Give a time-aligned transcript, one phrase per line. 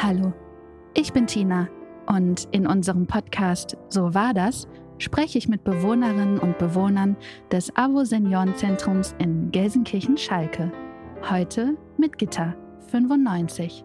[0.00, 0.32] Hallo,
[0.94, 1.66] ich bin Tina
[2.06, 4.68] und in unserem Podcast So war das
[4.98, 7.16] spreche ich mit Bewohnerinnen und Bewohnern
[7.50, 10.70] des AWO Seniorenzentrums in Gelsenkirchen-Schalke.
[11.28, 12.54] Heute mit Gitter
[12.92, 13.84] 95.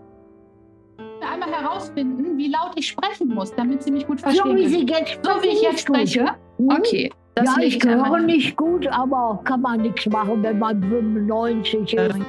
[1.28, 4.44] Einmal herausfinden, wie laut ich sprechen muss, damit Sie mich gut verstehen.
[4.46, 4.68] So wie.
[4.68, 6.26] Sie jetzt sprechen, so wie ich jetzt spreche?
[6.60, 6.70] Mhm.
[6.70, 7.12] Okay.
[7.34, 12.20] Das ja, ich höre nicht gut, aber kann man nichts machen, wenn man 95 ist.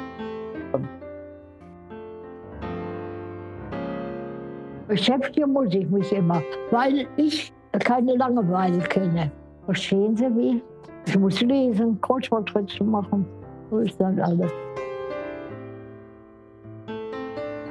[4.95, 6.41] Beschäftigen muss ich mich immer,
[6.71, 9.29] weil ich keine Langeweile kenne.
[9.65, 10.63] Verstehen Sie wie?
[11.07, 13.27] Ich muss lesen, Kreuzworträtsel machen.
[13.73, 14.53] So ist dann alles.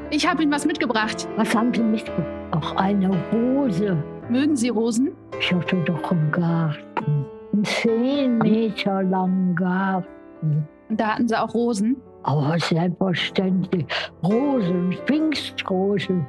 [0.10, 1.30] Ich habe Ihnen was mitgebracht.
[1.38, 2.28] Was haben Sie mitgebracht?
[2.52, 3.96] Auch eine Hose.
[4.28, 5.14] Mögen Sie Rosen?
[5.40, 7.26] Ich hatte doch im Garten.
[7.54, 10.68] Einen zehn Meter langen Garten.
[10.90, 11.96] Und da hatten Sie auch Rosen.
[12.24, 13.86] Aber selbstverständlich.
[14.22, 16.26] Rosen, Pfingstrosen,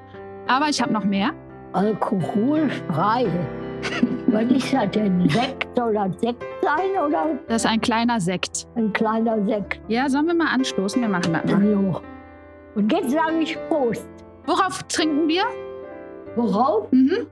[0.46, 1.30] Aber ich habe noch mehr.
[1.73, 3.26] alkoholfrei.
[4.28, 5.28] Was ist das denn?
[5.28, 5.66] Sekt?
[5.76, 8.66] Soll das Sekt sein oder Das ist ein kleiner Sekt.
[8.74, 9.80] ein kleiner Sekt?
[9.88, 11.01] Ja, sollen wir mal anstoßen?
[11.02, 11.64] Wir machen das mal.
[11.64, 12.01] Jo.
[12.74, 14.09] Und jetzt sage ich Prost.
[14.46, 15.45] Worauf trinken wir?
[16.36, 16.90] Worauf?
[16.92, 17.26] Mhm.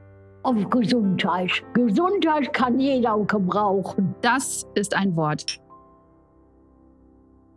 [0.44, 1.50] Auf Gesundheit.
[1.72, 4.14] Gesundheit kann jeder gebrauchen.
[4.22, 5.58] Das ist ein Wort.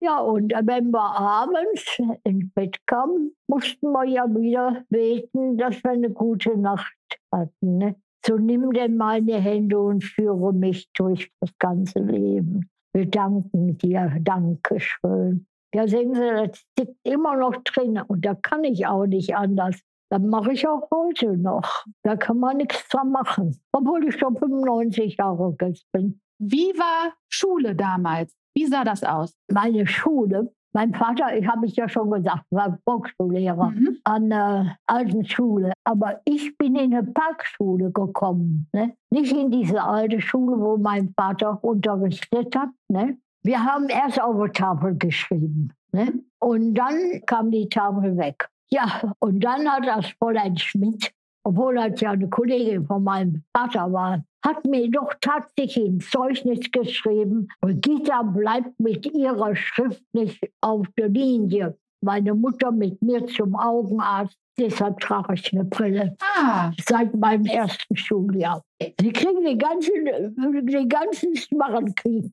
[0.00, 5.92] Ja, und wenn wir abends ins Bett kamen, mussten wir ja wieder beten, dass wir
[5.92, 6.94] eine gute Nacht
[7.32, 7.78] hatten.
[7.78, 7.96] Ne?
[8.26, 12.68] So nimm denn meine Hände und führe mich durch das ganze Leben.
[12.94, 15.46] Wir danken dir, danke schön.
[15.74, 19.80] Ja, sehen Sie, das steckt immer noch drin und da kann ich auch nicht anders.
[20.10, 21.84] Das mache ich auch heute noch.
[22.04, 26.20] Da kann man nichts dran machen, obwohl ich schon 95 Jahre alt bin.
[26.38, 28.32] Wie war Schule damals?
[28.56, 29.34] Wie sah das aus?
[29.50, 33.98] Meine Schule, mein Vater, ich habe es ja schon gesagt, war Volksschullehrer Mhm.
[34.04, 35.72] an der alten Schule.
[35.84, 38.68] Aber ich bin in eine Parkschule gekommen.
[38.72, 38.94] Ne?
[39.10, 42.70] Nicht in diese alte Schule, wo mein Vater unterrichtet hat.
[42.88, 43.16] Ne?
[43.42, 45.72] Wir haben erst auf der Tafel geschrieben.
[45.92, 46.12] Ne?
[46.40, 48.48] Und dann kam die Tafel weg.
[48.70, 51.12] Ja, und dann hat das Fräulein Schmidt,
[51.44, 56.70] obwohl das ja eine Kollegin von meinem Vater war, hat mir doch tatsächlich ein Zeugnis
[56.70, 57.48] geschrieben.
[57.60, 61.78] Brigitta bleibt mit ihrer Schrift nicht auf der Linie.
[62.04, 67.96] Meine Mutter mit mir zum Augenarzt, deshalb trage ich eine Brille Ah, seit meinem ersten
[67.96, 68.62] Schuljahr.
[69.00, 72.32] Sie kriegen den ganzen, den ganzen Schmarren kriegen.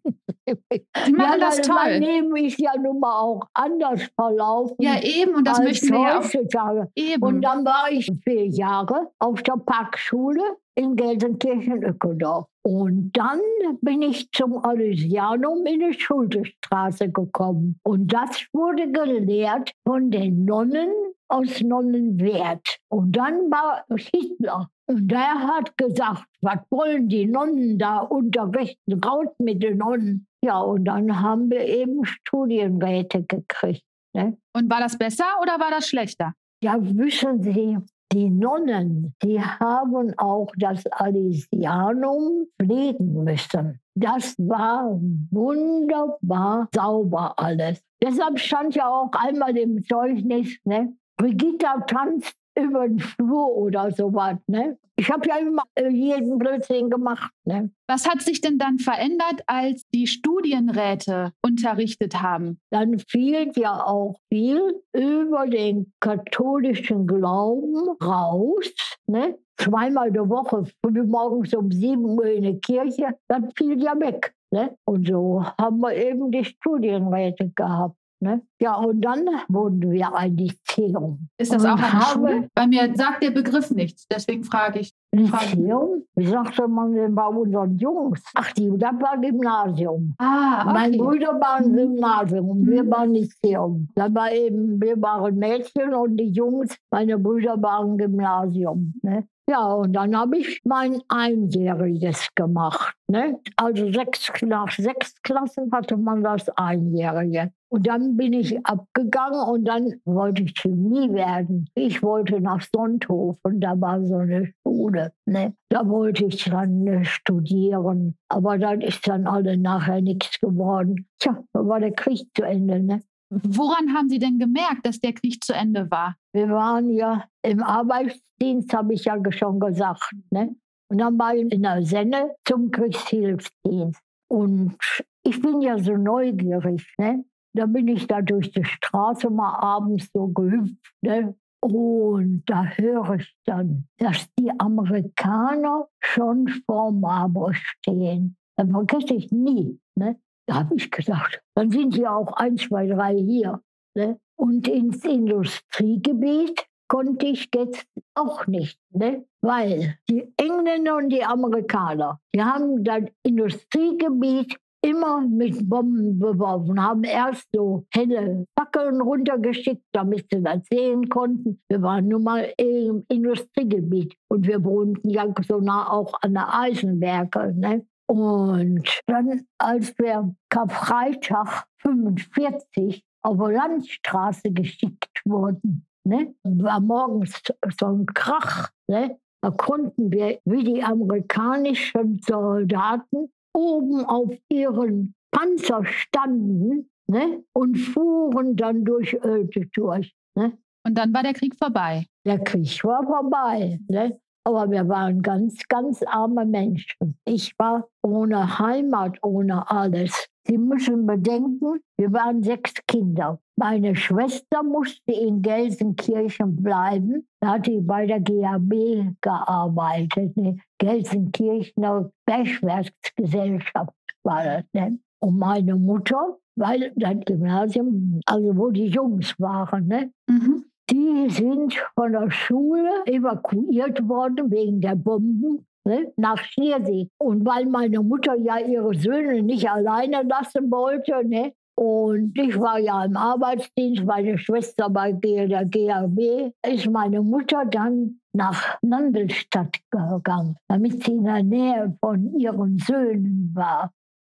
[1.05, 1.75] Sie machen das weil toll.
[1.75, 4.75] Mein Leben ist ja nun mal auch anders verlaufen.
[4.79, 7.23] Ja, eben, und das möchten wir ja auch eben.
[7.23, 10.41] Und dann war ich vier Jahre auf der Parkschule
[10.75, 12.47] in Gelsenkirchen-Öckendorf.
[12.63, 13.39] Und dann
[13.81, 17.79] bin ich zum Aloysianum in die Schultestraße gekommen.
[17.83, 20.91] Und das wurde gelehrt von den Nonnen
[21.27, 22.79] aus Nonnenwert.
[22.89, 24.69] Und dann war Hitler.
[24.87, 29.01] Und der hat gesagt, was wollen die Nonnen da unterrichten?
[29.03, 30.27] Raus mit den Nonnen.
[30.43, 33.83] Ja, und dann haben wir eben Studienräte gekriegt.
[34.13, 34.37] Ne?
[34.53, 36.33] und war das besser oder war das schlechter?
[36.61, 37.77] Ja, wissen Sie,
[38.11, 43.79] die Nonnen, die haben auch das Alisianum pflegen müssen.
[43.95, 44.99] Das war
[45.31, 47.83] wunderbar sauber alles.
[48.01, 50.93] Deshalb stand ja auch einmal im Zeugnis, ne?
[51.17, 54.37] Brigitta tanzt über den Flur oder sowas.
[54.47, 54.77] Ne?
[54.97, 57.31] Ich habe ja immer äh, jeden Blödsinn gemacht.
[57.45, 57.71] Ne?
[57.87, 62.59] Was hat sich denn dann verändert, als die Studienräte unterrichtet haben?
[62.69, 68.71] Dann fiel ja auch viel über den katholischen Glauben raus.
[69.07, 69.37] Ne?
[69.57, 74.33] Zweimal die Woche, morgens um 7 Uhr in der Kirche, das fiel ja weg.
[74.51, 74.75] Ne?
[74.85, 77.95] Und so haben wir eben die Studienräte gehabt.
[78.23, 78.43] Ne?
[78.59, 81.27] Ja, und dann wurden wir ein Lyzeum.
[81.39, 82.47] Ist das und auch eine Schule?
[82.53, 84.93] Bei mir sagt der Begriff nichts, deswegen frage ich.
[85.11, 86.03] Lyzeum?
[86.15, 88.23] Wie sagte man denn bei unseren Jungs?
[88.35, 90.13] Ach, die, das war Gymnasium.
[90.19, 90.73] Ah, okay.
[90.73, 92.91] Meine Brüder waren Gymnasium und wir mhm.
[92.91, 93.89] waren Lyzeum.
[93.95, 98.93] Da war eben, wir waren Mädchen und die Jungs, meine Brüder waren Gymnasium.
[99.01, 99.27] Ne?
[99.49, 102.93] Ja, und dann habe ich mein Einjähriges gemacht.
[103.07, 103.39] Ne?
[103.57, 107.51] Also sechs, nach sechs Klassen hatte man das Einjährige.
[107.71, 111.69] Und dann bin ich abgegangen und dann wollte ich Chemie werden.
[111.73, 115.13] Ich wollte nach Sonthofen, da war so eine Schule.
[115.25, 115.53] Ne?
[115.69, 118.17] Da wollte ich dann äh, studieren.
[118.27, 121.07] Aber dann ist dann alle nachher nichts geworden.
[121.19, 122.83] Tja, da war der Krieg zu Ende.
[122.83, 123.01] Ne?
[123.29, 126.17] Woran haben Sie denn gemerkt, dass der Krieg zu Ende war?
[126.33, 130.11] Wir waren ja im Arbeitsdienst, habe ich ja schon gesagt.
[130.29, 130.53] Ne?
[130.89, 134.01] Und dann war ich in der Senne zum Kriegshilfsdienst.
[134.29, 134.75] Und
[135.23, 136.85] ich bin ja so neugierig.
[136.97, 137.23] Ne?
[137.53, 140.93] Da bin ich da durch die Straße mal abends so gehüpft.
[141.01, 141.35] Ne?
[141.61, 148.35] Und da höre ich dann, dass die Amerikaner schon vor Marburg stehen.
[148.55, 149.79] Das vergesse ich nie.
[149.95, 150.19] Ne?
[150.47, 153.61] Da habe ich gedacht, dann sind sie auch ein, zwei, drei hier.
[153.95, 154.19] Ne?
[154.35, 159.25] Und ins Industriegebiet konnte ich jetzt auch nicht, ne?
[159.41, 167.03] weil die Engländer und die Amerikaner, die haben das Industriegebiet immer mit Bomben beworfen, haben
[167.03, 171.61] erst so helle Fackeln runtergeschickt, damit sie das sehen konnten.
[171.69, 176.53] Wir waren nun mal im Industriegebiet und wir wohnten ja so nah auch an der
[176.53, 177.53] Eisenwerke.
[177.55, 177.85] Ne?
[178.07, 187.41] Und dann, als wir Karfreitag 45 auf der Landstraße geschickt wurden, ne, war morgens
[187.79, 188.69] so ein Krach.
[188.87, 189.17] Ne?
[189.41, 198.55] Da konnten wir, wie die amerikanischen Soldaten, oben auf ihren Panzer standen ne, und fuhren
[198.55, 200.13] dann durch Ölte durch.
[200.35, 200.57] Ne?
[200.85, 202.05] Und dann war der Krieg vorbei.
[202.25, 203.79] Der Krieg war vorbei.
[203.87, 204.19] Ne?
[204.43, 207.19] Aber wir waren ganz, ganz arme Menschen.
[207.25, 210.27] Ich war ohne Heimat, ohne alles.
[210.47, 213.39] Sie müssen bedenken, wir waren sechs Kinder.
[213.57, 217.27] Meine Schwester musste in Gelsenkirchen bleiben.
[217.39, 220.35] Da hatte ich bei der GAB gearbeitet.
[220.35, 220.57] Ne?
[220.79, 223.93] Gelsenkirchener Bergwerksgesellschaft
[224.23, 224.63] war das.
[224.73, 224.99] Ne?
[225.19, 230.11] Und meine Mutter, weil das Gymnasium, also wo die Jungs waren, ne?
[230.27, 230.65] Mhm.
[230.89, 237.09] Die sind von der Schule evakuiert worden wegen der Bomben ne, nach Schiersee.
[237.17, 242.77] Und weil meine Mutter ja ihre Söhne nicht alleine lassen wollte, ne, und ich war
[242.77, 250.57] ja im Arbeitsdienst, meine Schwester bei der GAB, ist meine Mutter dann nach Nandelstadt gegangen,
[250.67, 253.91] damit sie in der Nähe von ihren Söhnen war.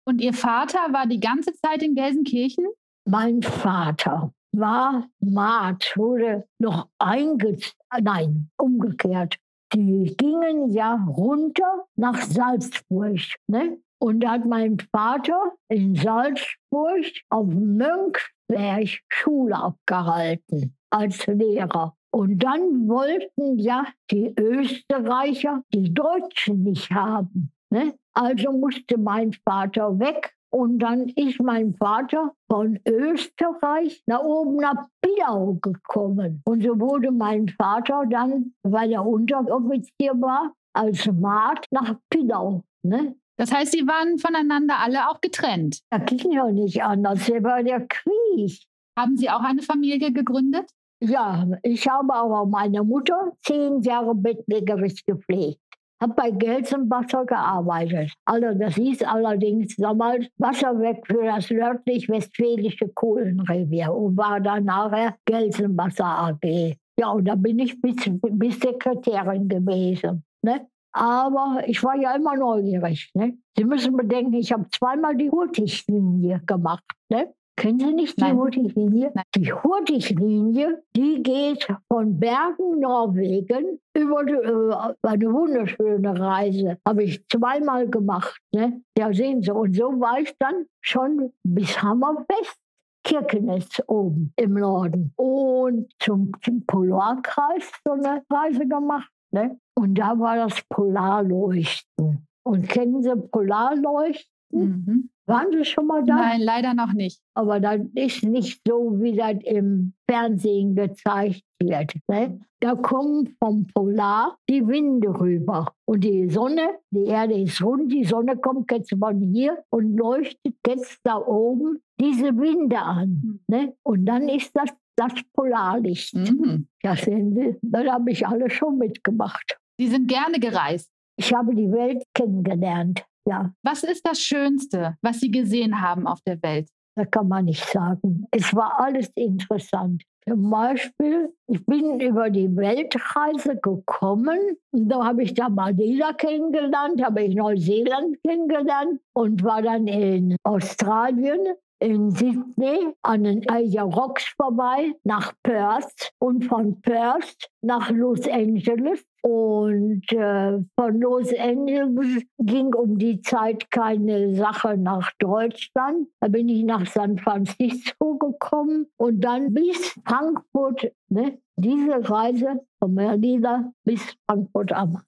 [0.08, 2.66] Und Ihr Vater war die ganze Zeit in Gelsenkirchen?
[3.08, 9.36] Mein Vater war Maat, wurde noch eingezogen, nein, umgekehrt.
[9.74, 13.20] Die gingen ja runter nach Salzburg.
[13.48, 13.78] Ne?
[13.98, 21.96] Und da hat mein Vater in Salzburg auf Mönchsberg Schule abgehalten als Lehrer.
[22.10, 27.52] Und dann wollten ja die Österreicher die Deutschen nicht haben.
[27.70, 27.94] Ne?
[28.14, 34.86] Also musste mein Vater weg und dann ist mein Vater von Österreich nach oben nach
[35.02, 36.40] Pillau gekommen.
[36.46, 42.62] Und so wurde mein Vater dann, weil er Unteroffizier war, als Maat nach Pillau.
[42.82, 43.16] Ne?
[43.36, 45.80] Das heißt, Sie waren voneinander alle auch getrennt?
[45.90, 47.26] Das ging ja nicht anders.
[47.26, 48.62] Hier war der Krieg.
[48.98, 50.70] Haben Sie auch eine Familie gegründet?
[51.00, 55.60] Ja, ich habe aber meine Mutter zehn Jahre bettlägerig gepflegt
[56.00, 58.12] habe bei Gelsenwasser gearbeitet.
[58.24, 66.04] Also das hieß allerdings damals Wasserweg für das nördlich-westfälische Kohlenrevier und war dann nachher Gelsenwasser
[66.04, 66.76] AG.
[66.98, 70.24] Ja, und da bin ich bis, bis Sekretärin gewesen.
[70.42, 70.66] Ne?
[70.92, 73.10] Aber ich war ja immer neugierig.
[73.14, 73.36] Ne?
[73.56, 76.84] Sie müssen bedenken, ich habe zweimal die Hurtiglinie gemacht.
[77.10, 77.34] Ne?
[77.56, 78.36] Kennen Sie nicht die Nein.
[78.36, 79.12] Hurtiglinie?
[79.14, 79.24] Nein.
[79.34, 86.76] Die Hurtiglinie, die geht von Bergen, Norwegen, über die, äh, eine wunderschöne Reise.
[86.86, 88.38] Habe ich zweimal gemacht.
[88.54, 88.82] Ne?
[88.96, 89.50] Ja, sehen Sie.
[89.50, 92.58] Und so war ich dann schon bis Hammerfest.
[93.04, 95.12] Kirkenes oben im Norden.
[95.16, 99.10] Und zum, zum Polarkreis so eine Reise gemacht.
[99.30, 99.58] Ne?
[99.74, 102.26] Und da war das Polarleuchten.
[102.42, 104.26] Und kennen Sie Polarleuchten?
[104.50, 105.10] Mhm.
[105.26, 106.16] Waren Sie schon mal da?
[106.16, 107.20] Nein, leider noch nicht.
[107.34, 111.94] Aber das ist nicht so, wie das im Fernsehen gezeigt wird.
[112.06, 112.38] Ne?
[112.60, 115.72] Da kommen vom Polar die Winde rüber.
[115.84, 120.54] Und die Sonne, die Erde ist rund, die Sonne kommt jetzt von hier und leuchtet
[120.66, 123.40] jetzt da oben diese Winde an.
[123.48, 123.74] Ne?
[123.82, 126.14] Und dann ist das das Polarlicht.
[126.14, 126.68] Mhm.
[126.82, 129.58] Sie, das habe ich alle schon mitgemacht.
[129.78, 130.90] Sie sind gerne gereist.
[131.18, 133.04] Ich habe die Welt kennengelernt.
[133.28, 136.68] Ja, Was ist das Schönste, was Sie gesehen haben auf der Welt?
[136.96, 138.26] Das kann man nicht sagen.
[138.30, 140.02] Es war alles interessant.
[140.28, 144.38] Zum Beispiel, ich bin über die Weltreise gekommen
[144.72, 150.36] und da habe ich da Madeira kennengelernt, habe ich Neuseeland kennengelernt und war dann in
[150.42, 151.46] Australien,
[151.78, 159.04] in Sydney, an den Asia Rocks vorbei, nach Perth und von Perth nach Los Angeles.
[159.22, 166.08] Und äh, von Los Angeles ging um die Zeit keine Sache nach Deutschland.
[166.20, 170.92] Da bin ich nach San Francisco gekommen und dann bis Frankfurt.
[171.08, 171.38] Ne?
[171.56, 175.02] Diese Reise von Merlina bis Frankfurt am Main.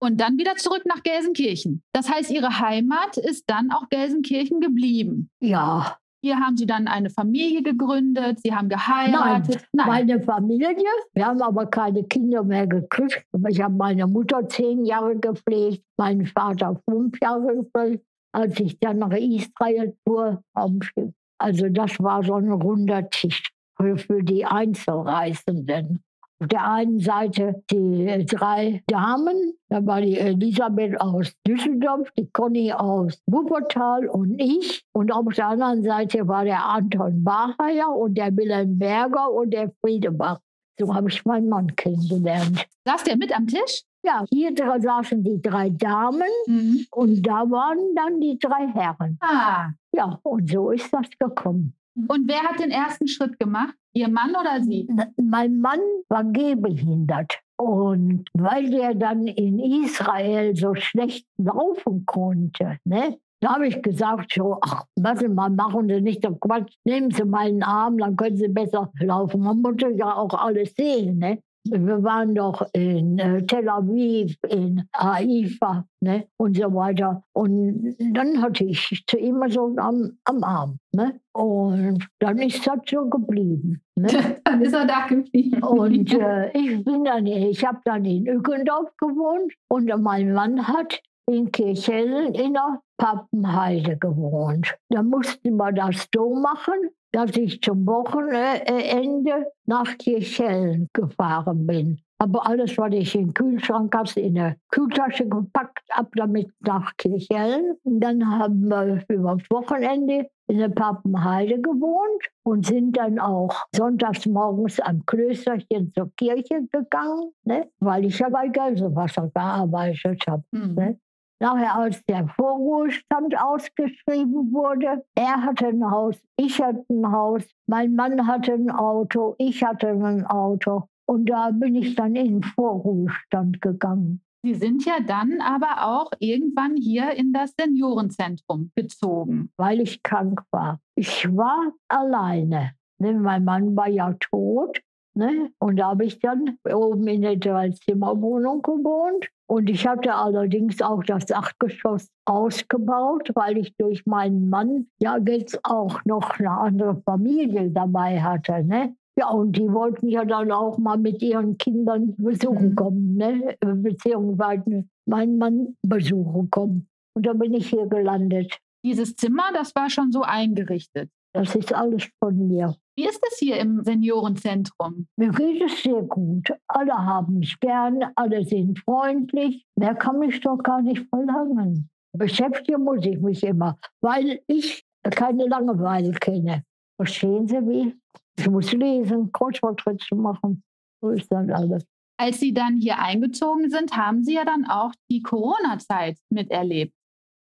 [0.00, 1.82] Und dann wieder zurück nach Gelsenkirchen.
[1.94, 5.30] Das heißt, Ihre Heimat ist dann auch Gelsenkirchen geblieben.
[5.40, 9.68] Ja, Hier haben Sie dann eine Familie gegründet, Sie haben geheiratet.
[9.74, 10.74] meine Familie.
[11.12, 13.26] Wir haben aber keine Kinder mehr gekriegt.
[13.32, 18.80] Aber Ich habe meine Mutter zehn Jahre gepflegt, meinen Vater fünf Jahre gepflegt, als ich
[18.80, 20.42] dann nach Israel fuhr.
[20.54, 21.12] am Schiff.
[21.38, 23.42] Also das war so ein runder Tisch
[23.76, 26.02] für, für die Einzelreisenden.
[26.40, 32.28] Auf der einen Seite die äh, drei Damen, da war die Elisabeth aus Düsseldorf, die
[32.32, 34.84] Conny aus Wuppertal und ich.
[34.92, 39.72] Und auf der anderen Seite war der Anton Bacher und der Wilhelm Berger und der
[39.80, 40.40] Friedebach.
[40.78, 42.66] So habe ich meinen Mann kennengelernt.
[42.84, 43.82] Saß der mit am Tisch?
[44.04, 46.84] Ja, hier saßen die drei Damen Mhm.
[46.90, 49.16] und da waren dann die drei Herren.
[49.20, 49.70] Ah.
[49.94, 51.74] Ja, und so ist das gekommen.
[51.94, 53.74] Und wer hat den ersten Schritt gemacht?
[53.92, 54.88] Ihr Mann oder Sie?
[55.16, 57.38] Mein Mann war gehbehindert.
[57.56, 64.32] Und weil der dann in Israel so schlecht laufen konnte, ne, da habe ich gesagt,
[64.32, 68.16] so, ach, was Sie mal machen Sie nicht so Quatsch, nehmen Sie meinen Arm, dann
[68.16, 69.42] können Sie besser laufen.
[69.42, 71.18] Man musste ja auch alles sehen.
[71.18, 71.40] Ne?
[71.64, 76.28] Wir waren doch in äh, Tel Aviv, in Haifa ne?
[76.36, 77.24] und so weiter.
[77.32, 80.78] Und dann hatte ich zu ihm so am, am Arm.
[80.92, 81.20] Ne?
[81.32, 83.80] Und dann ist das so geblieben.
[83.96, 84.08] Ne?
[84.44, 85.62] Dann ist er da geblieben.
[85.62, 91.00] Und äh, ich bin dann, ich habe dann in Ückendorf gewohnt und mein Mann hat
[91.26, 94.76] in Kirchhellen in der Pappenheide gewohnt.
[94.90, 102.00] Da mussten wir das so machen, dass ich zum Wochenende nach Kirchhellen gefahren bin.
[102.18, 106.96] Aber alles, was ich in den Kühlschrank hatte, in eine Kühltasche gepackt, ab damit nach
[106.96, 107.76] Kirchhellen.
[107.84, 113.62] Und dann haben wir über das Wochenende in der Pappenheide gewohnt und sind dann auch
[113.74, 117.68] sonntags morgens am Klösterchen zur Kirche gegangen, ne?
[117.78, 120.42] weil ich ja bei Gelsenwasser gearbeitet habe.
[120.50, 120.74] Mhm.
[120.74, 120.98] Ne?
[121.40, 127.94] Nachher, als der Vorruhestand ausgeschrieben wurde, er hatte ein Haus, ich hatte ein Haus, mein
[127.94, 130.84] Mann hatte ein Auto, ich hatte ein Auto.
[131.06, 134.22] Und da bin ich dann in den Vorruhestand gegangen.
[134.44, 139.50] Sie sind ja dann aber auch irgendwann hier in das Seniorenzentrum gezogen.
[139.56, 140.80] weil ich krank war.
[140.94, 142.72] Ich war alleine.
[142.98, 143.14] Ne?
[143.14, 144.80] Mein Mann war ja tot.
[145.14, 145.50] Ne?
[145.58, 149.28] Und da habe ich dann oben in der Dreizimmerwohnung gewohnt.
[149.46, 155.60] Und ich hatte allerdings auch das Dachgeschoss ausgebaut, weil ich durch meinen Mann ja jetzt
[155.64, 158.64] auch noch eine andere Familie dabei hatte.
[158.64, 158.96] Ne?
[159.18, 162.74] Ja, und die wollten ja dann auch mal mit ihren Kindern besuchen Mhm.
[162.74, 163.56] kommen, ne?
[163.60, 166.88] beziehungsweise meinen Mann besuchen kommen.
[167.14, 168.58] Und da bin ich hier gelandet.
[168.84, 171.10] Dieses Zimmer, das war schon so eingerichtet.
[171.34, 172.76] Das ist alles von mir.
[172.96, 175.08] Wie ist es hier im Seniorenzentrum?
[175.16, 176.48] Mir geht es sehr gut.
[176.68, 179.66] Alle haben mich gern, alle sind freundlich.
[179.76, 181.90] Mehr kann ich doch gar nicht verlangen.
[182.16, 186.62] Beschäftigen muss ich mich immer, weil ich keine Langeweile kenne.
[186.96, 187.96] Verstehen Sie wie?
[188.38, 190.62] Ich muss lesen, Kreuzworträtsel machen.
[191.00, 191.84] So ist dann alles.
[192.16, 196.94] Als Sie dann hier eingezogen sind, haben Sie ja dann auch die Corona-Zeit miterlebt.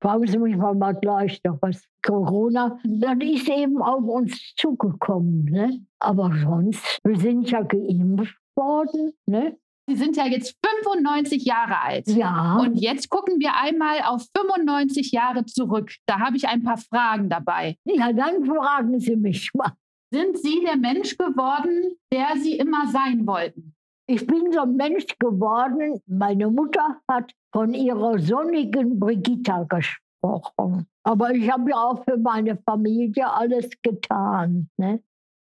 [0.04, 1.88] Fragen Sie mich mal, mal gleich noch was.
[2.06, 5.46] Corona, dann ist eben auf uns zugekommen.
[5.46, 5.86] Ne?
[6.00, 9.14] Aber sonst, wir sind ja geimpft worden.
[9.26, 9.58] Ne?
[9.88, 12.08] Sie sind ja jetzt 95 Jahre alt.
[12.08, 12.58] Ja.
[12.60, 15.94] Und jetzt gucken wir einmal auf 95 Jahre zurück.
[16.06, 17.78] Da habe ich ein paar Fragen dabei.
[17.86, 19.72] Ja, dann fragen Sie mich mal.
[20.12, 23.74] Sind Sie der Mensch geworden, der Sie immer sein wollten?
[24.06, 26.02] Ich bin so ein Mensch geworden.
[26.08, 30.88] Meine Mutter hat von ihrer sonnigen Brigitta gesprochen.
[31.04, 34.70] Aber ich habe ja auch für meine Familie alles getan.
[34.78, 35.02] Ne?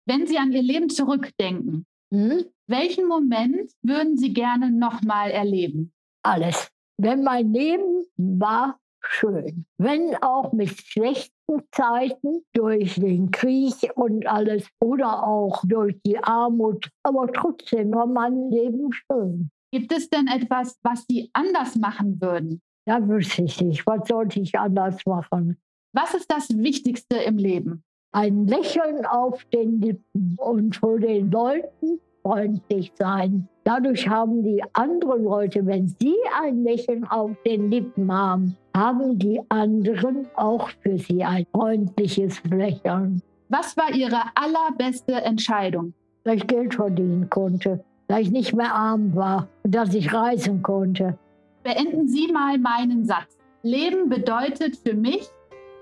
[0.07, 2.45] Wenn Sie an Ihr Leben zurückdenken, Hm?
[2.67, 5.91] welchen Moment würden Sie gerne nochmal erleben?
[6.23, 6.71] Alles.
[6.97, 9.65] Wenn mein Leben war schön.
[9.77, 16.89] Wenn auch mit schlechten Zeiten durch den Krieg und alles oder auch durch die Armut.
[17.03, 19.49] Aber trotzdem war mein Leben schön.
[19.71, 22.61] Gibt es denn etwas, was Sie anders machen würden?
[22.85, 25.57] Da wüsste ich nicht, was sollte ich anders machen.
[25.93, 27.83] Was ist das Wichtigste im Leben?
[28.13, 33.47] Ein Lächeln auf den Lippen und vor den Leuten freundlich sein.
[33.63, 39.39] Dadurch haben die anderen Leute, wenn sie ein Lächeln auf den Lippen haben, haben die
[39.47, 43.21] anderen auch für sie ein freundliches Lächeln.
[43.47, 45.93] Was war Ihre allerbeste Entscheidung?
[46.25, 50.61] Dass ich Geld verdienen konnte, dass ich nicht mehr arm war und dass ich reisen
[50.61, 51.17] konnte.
[51.63, 53.37] Beenden Sie mal meinen Satz.
[53.63, 55.29] Leben bedeutet für mich,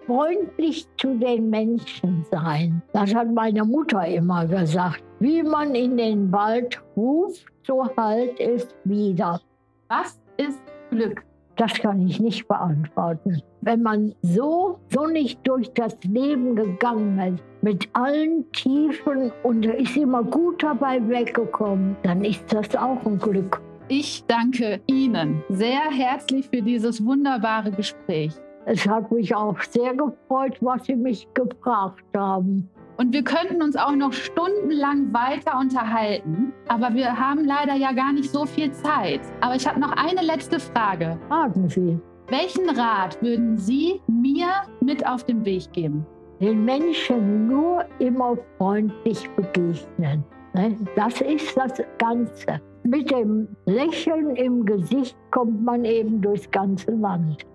[0.05, 2.81] freundlich zu den Menschen sein.
[2.93, 5.03] Das hat meine Mutter immer gesagt.
[5.19, 9.39] Wie man in den Wald ruft, so halt es wieder.
[9.87, 10.59] was ist
[10.91, 11.23] Glück?
[11.55, 13.41] Das kann ich nicht beantworten.
[13.61, 20.21] Wenn man so sonnig durch das Leben gegangen ist, mit allen Tiefen und ist immer
[20.23, 23.61] gut dabei weggekommen, dann ist das auch ein Glück.
[23.87, 28.33] Ich danke Ihnen sehr herzlich für dieses wunderbare Gespräch.
[28.67, 32.67] Es hat mich auch sehr gefreut, was Sie mich gefragt haben.
[32.97, 38.12] Und wir könnten uns auch noch stundenlang weiter unterhalten, aber wir haben leider ja gar
[38.13, 39.21] nicht so viel Zeit.
[39.41, 41.19] Aber ich habe noch eine letzte Frage.
[41.28, 41.99] Fragen Sie.
[42.30, 44.47] Welchen Rat würden Sie mir
[44.82, 46.04] mit auf den Weg geben?
[46.39, 50.23] Den Menschen nur immer freundlich begegnen.
[50.54, 50.75] Ne?
[50.95, 52.60] Das ist das Ganze.
[52.84, 57.45] Mit dem Lächeln im Gesicht kommt man eben durchs ganze Land.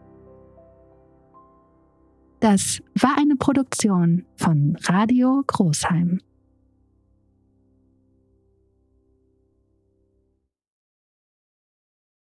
[2.40, 6.20] Das war eine Produktion von Radio Großheim.